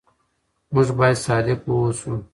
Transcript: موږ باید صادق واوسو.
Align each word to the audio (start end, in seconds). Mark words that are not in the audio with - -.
موږ 0.73 0.87
باید 0.99 1.17
صادق 1.25 1.59
واوسو. 1.65 2.11